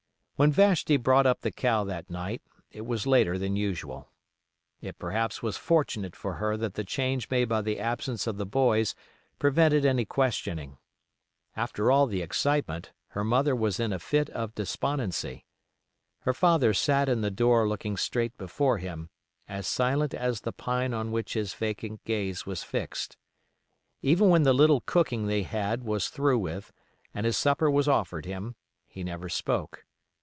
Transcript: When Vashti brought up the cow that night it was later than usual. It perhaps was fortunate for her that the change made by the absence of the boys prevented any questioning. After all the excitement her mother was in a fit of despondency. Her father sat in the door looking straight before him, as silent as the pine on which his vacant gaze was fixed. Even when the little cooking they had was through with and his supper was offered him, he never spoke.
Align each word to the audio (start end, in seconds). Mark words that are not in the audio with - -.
When 0.37 0.51
Vashti 0.51 0.97
brought 0.97 1.27
up 1.27 1.41
the 1.41 1.51
cow 1.51 1.83
that 1.83 2.09
night 2.09 2.41
it 2.71 2.81
was 2.83 3.05
later 3.05 3.37
than 3.37 3.55
usual. 3.55 4.09
It 4.81 4.97
perhaps 4.97 5.43
was 5.43 5.55
fortunate 5.55 6.15
for 6.15 6.33
her 6.37 6.57
that 6.57 6.73
the 6.73 6.83
change 6.83 7.29
made 7.29 7.47
by 7.47 7.61
the 7.61 7.79
absence 7.79 8.25
of 8.25 8.37
the 8.37 8.45
boys 8.47 8.95
prevented 9.37 9.85
any 9.85 10.03
questioning. 10.03 10.79
After 11.55 11.91
all 11.91 12.07
the 12.07 12.23
excitement 12.23 12.91
her 13.09 13.23
mother 13.23 13.55
was 13.55 13.79
in 13.79 13.93
a 13.93 13.99
fit 13.99 14.31
of 14.31 14.55
despondency. 14.55 15.45
Her 16.21 16.33
father 16.33 16.73
sat 16.73 17.07
in 17.07 17.21
the 17.21 17.29
door 17.29 17.69
looking 17.69 17.95
straight 17.95 18.35
before 18.39 18.79
him, 18.79 19.11
as 19.47 19.67
silent 19.67 20.15
as 20.15 20.41
the 20.41 20.51
pine 20.51 20.91
on 20.91 21.11
which 21.11 21.35
his 21.35 21.53
vacant 21.53 22.03
gaze 22.03 22.47
was 22.47 22.63
fixed. 22.63 23.15
Even 24.01 24.27
when 24.29 24.41
the 24.41 24.53
little 24.53 24.81
cooking 24.81 25.27
they 25.27 25.43
had 25.43 25.83
was 25.83 26.07
through 26.09 26.39
with 26.39 26.73
and 27.13 27.27
his 27.27 27.37
supper 27.37 27.69
was 27.69 27.87
offered 27.87 28.25
him, 28.25 28.55
he 28.87 29.03
never 29.03 29.29
spoke. 29.29 29.85